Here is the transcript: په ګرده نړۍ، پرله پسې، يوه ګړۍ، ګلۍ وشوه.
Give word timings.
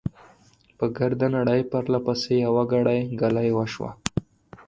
په 0.77 0.85
ګرده 0.97 1.27
نړۍ، 1.37 1.61
پرله 1.71 1.99
پسې، 2.05 2.33
يوه 2.45 2.63
ګړۍ، 2.71 2.99
ګلۍ 3.21 3.49
وشوه. 3.53 3.89